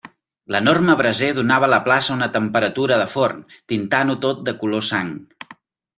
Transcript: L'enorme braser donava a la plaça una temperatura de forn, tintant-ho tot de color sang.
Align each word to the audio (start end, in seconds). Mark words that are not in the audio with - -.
L'enorme 0.53 0.95
braser 1.01 1.27
donava 1.39 1.67
a 1.67 1.69
la 1.73 1.79
plaça 1.89 2.15
una 2.15 2.29
temperatura 2.37 2.99
de 3.03 3.07
forn, 3.17 3.47
tintant-ho 3.73 4.17
tot 4.25 4.45
de 4.49 4.57
color 4.65 4.87
sang. 4.93 5.13